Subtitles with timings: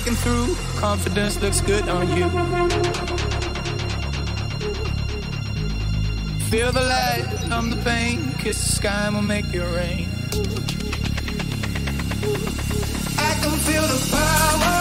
[0.00, 0.54] breaking through.
[0.80, 2.28] Confidence looks good on you.
[6.48, 8.32] Feel the light, numb the pain.
[8.38, 10.08] Kiss the sky and we'll make it rain.
[13.18, 14.80] I can feel the power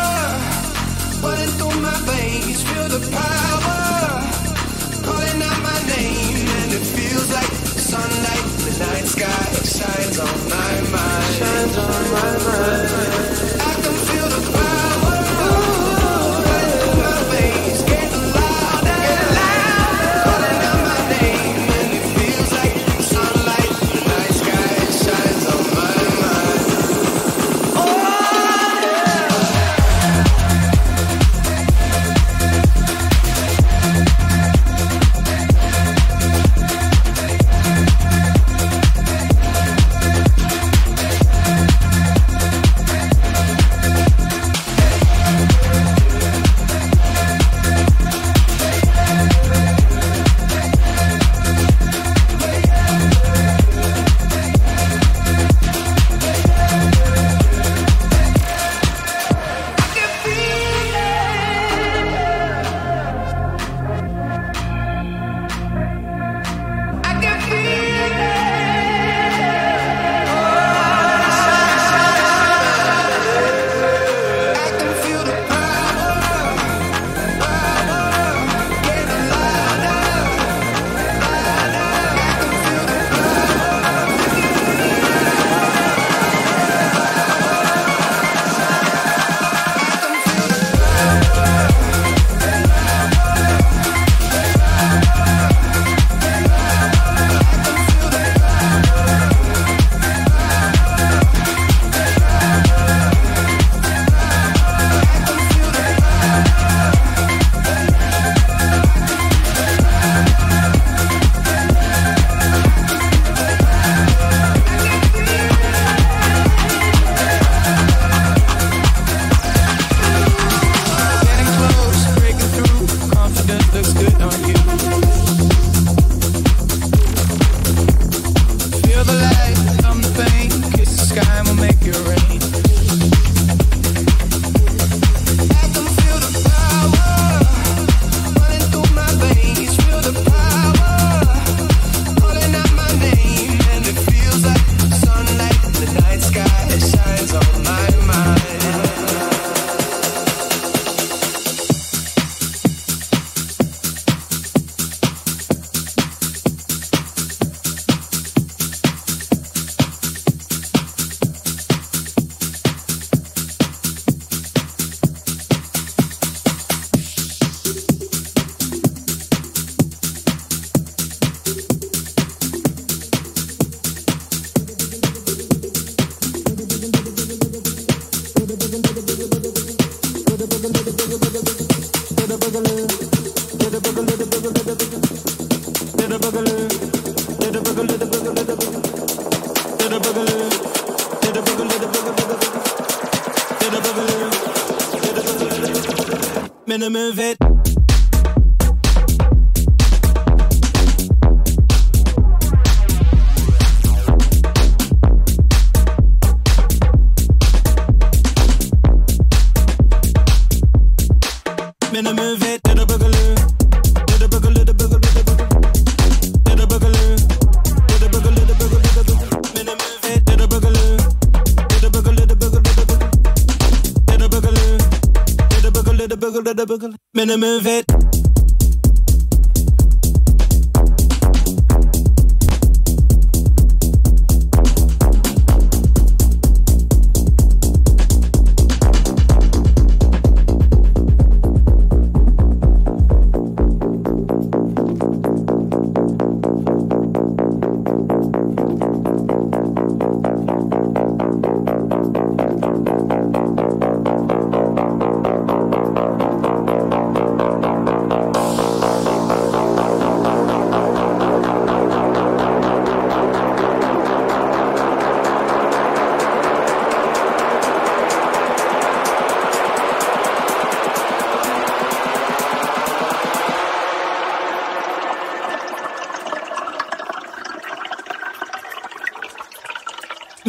[1.28, 2.64] running through my veins.
[2.64, 3.80] Feel the power
[5.04, 7.54] calling out my name, and it feels like
[7.92, 8.46] sunlight.
[8.66, 11.36] The night sky shines on my mind.
[11.36, 13.49] Shines on my mind.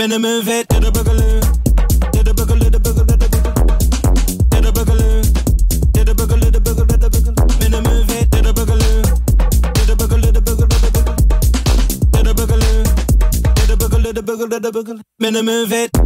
[0.01, 1.41] Minimove it, to the boogaloo.
[2.13, 3.29] To the boogaloo, the boogaloo, the
[4.63, 5.21] the boogaloo.
[5.93, 7.21] To the boogaloo, the boogaloo, the the
[12.33, 12.73] boogaloo.
[13.53, 16.00] To the boogaloo, the boogaloo, the boogaloo.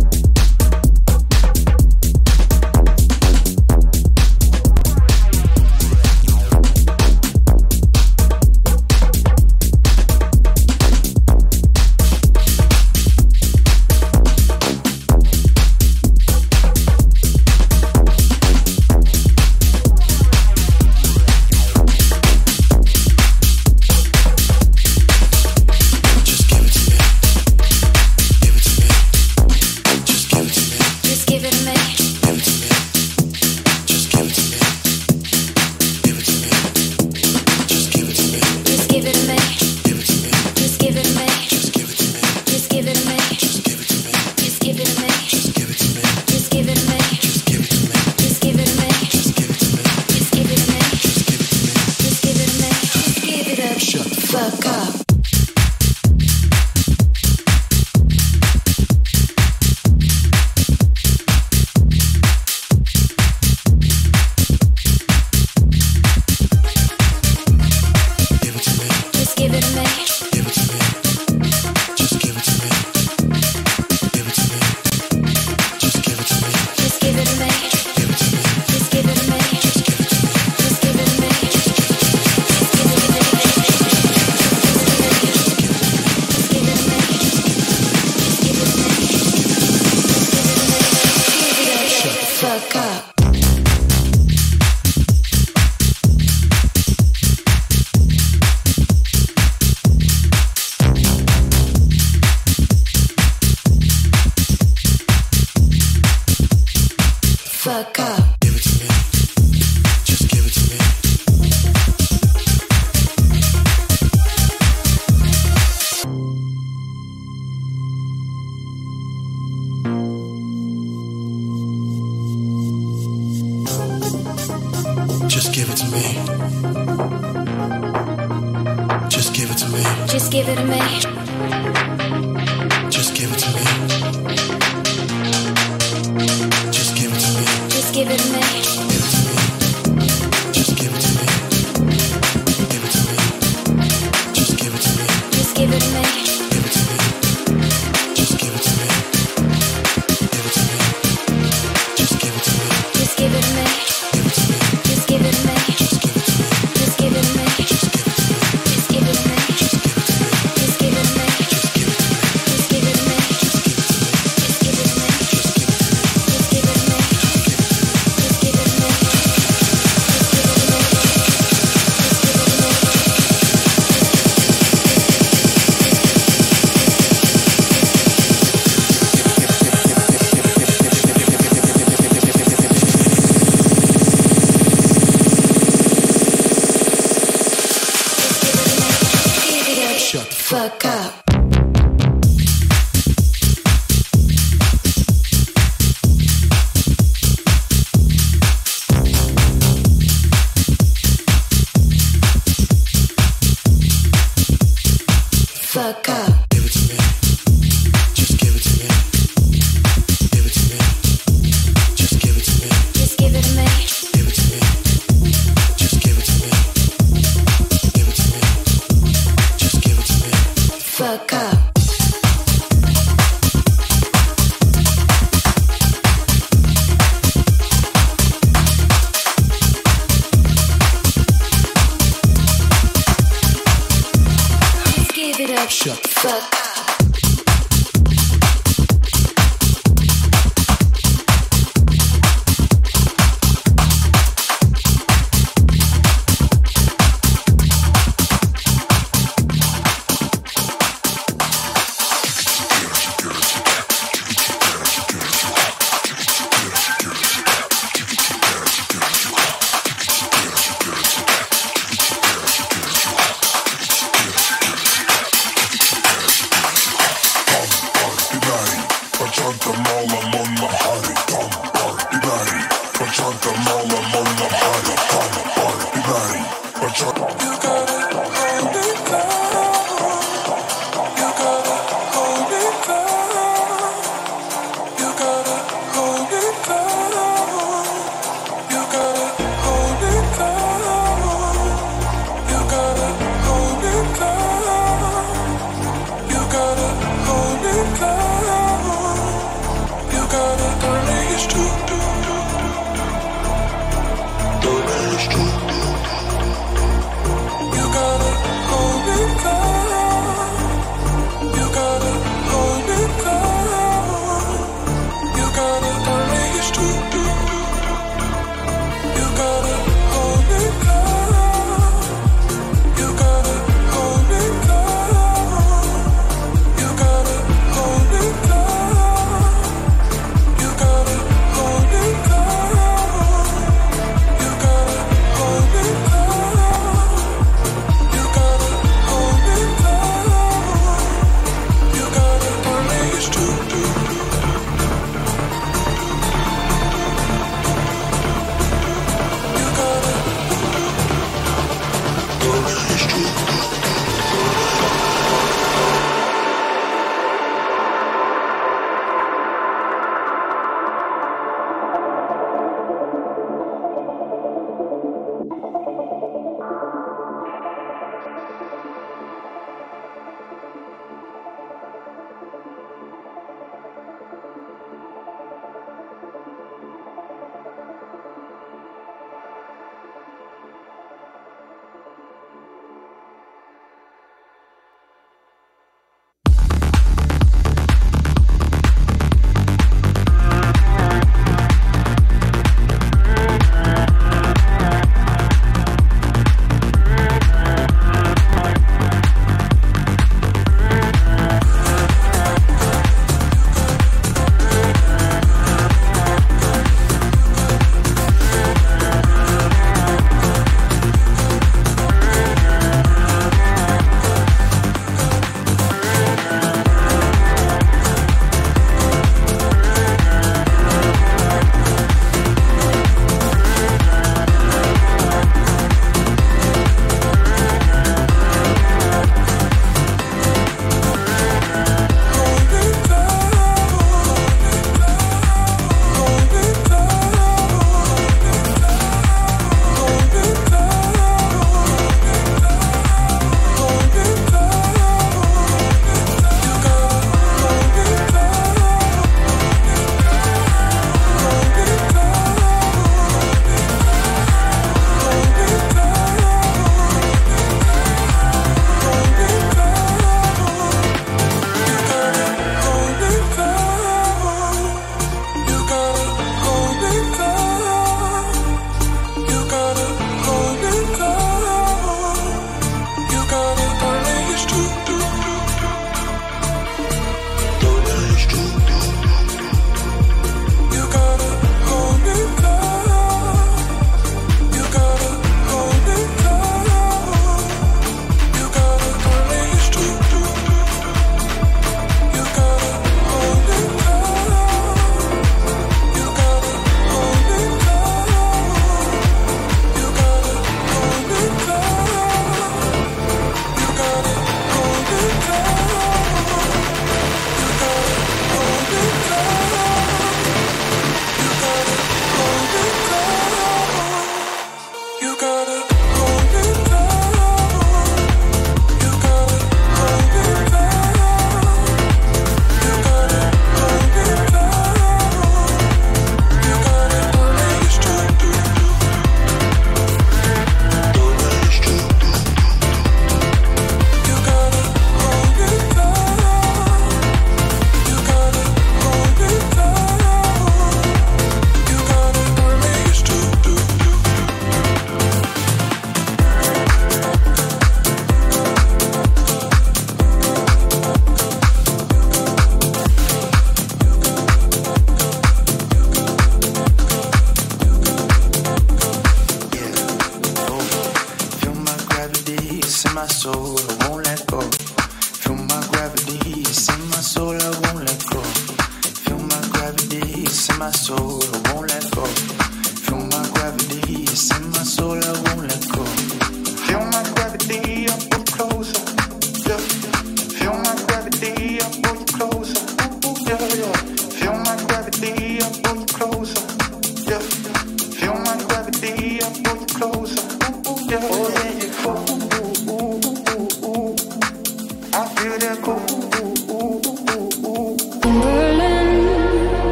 [129.08, 129.82] Just give it to me.
[130.06, 131.03] Just give it to me.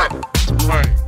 [0.00, 0.99] Right.